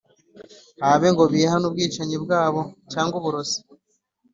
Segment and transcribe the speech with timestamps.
[0.87, 2.61] habe ngo bihane ubwicanyi bwabo
[2.91, 3.59] cyangwa uburozi,